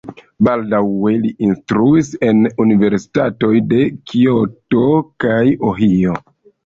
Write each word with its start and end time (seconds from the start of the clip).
Baldaŭe 0.45 1.11
li 1.25 1.29
instruis 1.47 2.09
en 2.29 2.41
universitatoj 2.65 3.53
de 3.75 3.83
Kioto 4.13 4.87
kaj 5.27 5.39
Ohio. 5.73 6.17